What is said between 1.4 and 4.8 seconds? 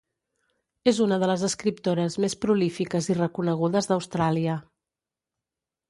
escriptores més prolífiques i reconegudes d'Austràlia.